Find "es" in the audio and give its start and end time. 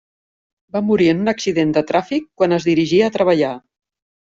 2.59-2.67